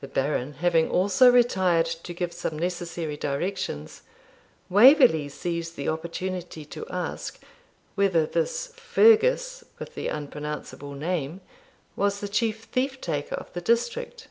[0.00, 4.00] The Baron having also retired to give some necessary directions,
[4.70, 7.38] Waverley seized the opportunity to ask,
[7.96, 11.42] whether this Fergus, with the unpronounceable name,
[11.96, 14.28] was the chief thief taker of the district?